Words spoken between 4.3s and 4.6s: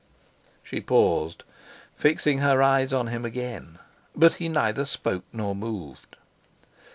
he